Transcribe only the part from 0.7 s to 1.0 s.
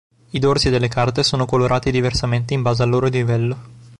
delle